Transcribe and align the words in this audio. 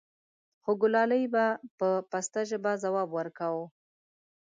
خوګلالۍ 0.63 1.23
به 1.33 1.45
په 1.79 1.89
پسته 2.11 2.41
ژبه 2.49 2.71
ځواب 2.83 3.09
وركا 3.13 3.47
و: 3.53 3.57